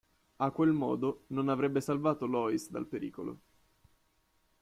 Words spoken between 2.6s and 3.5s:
dal pericolo.